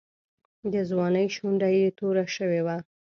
د 0.73 0.73
ځوانۍ 0.89 1.27
شونډه 1.35 1.69
یې 1.77 1.87
توره 1.97 2.25
شوې 2.35 2.61
وه. 2.65 2.77